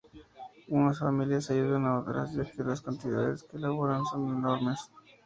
[0.69, 4.89] Unas familias ayudan a otras, ya que las cantidades que elaboran son enormes.